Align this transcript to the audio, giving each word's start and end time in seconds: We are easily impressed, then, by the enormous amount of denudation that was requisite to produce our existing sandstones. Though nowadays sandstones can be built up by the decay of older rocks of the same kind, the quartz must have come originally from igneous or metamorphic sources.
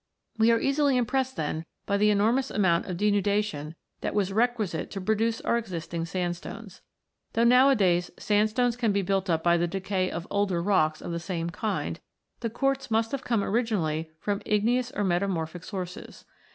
We 0.39 0.49
are 0.49 0.59
easily 0.59 0.97
impressed, 0.97 1.35
then, 1.35 1.63
by 1.85 1.97
the 1.97 2.09
enormous 2.09 2.49
amount 2.49 2.87
of 2.87 2.97
denudation 2.97 3.75
that 3.99 4.15
was 4.15 4.33
requisite 4.33 4.89
to 4.89 4.99
produce 4.99 5.41
our 5.41 5.59
existing 5.59 6.05
sandstones. 6.05 6.81
Though 7.33 7.43
nowadays 7.43 8.09
sandstones 8.17 8.75
can 8.75 8.91
be 8.91 9.03
built 9.03 9.29
up 9.29 9.43
by 9.43 9.57
the 9.57 9.67
decay 9.67 10.09
of 10.09 10.25
older 10.31 10.59
rocks 10.59 11.01
of 11.03 11.11
the 11.11 11.19
same 11.19 11.51
kind, 11.51 11.99
the 12.39 12.49
quartz 12.49 12.89
must 12.89 13.11
have 13.11 13.23
come 13.23 13.43
originally 13.43 14.09
from 14.19 14.41
igneous 14.43 14.91
or 14.95 15.03
metamorphic 15.03 15.63
sources. 15.63 16.25